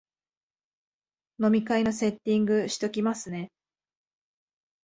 [1.39, 3.51] 飲み会のセッティングしときますね